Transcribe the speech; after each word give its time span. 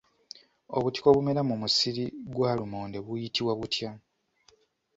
Obutiko 0.77 1.05
obumera 1.09 1.41
mu 1.49 1.55
musiri 1.61 2.03
gwa 2.33 2.51
lumonde 2.57 2.97
buyitibwa 3.05 3.53
butya? 3.59 3.91